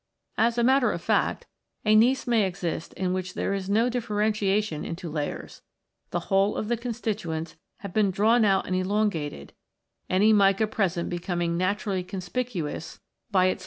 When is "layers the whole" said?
5.11-6.55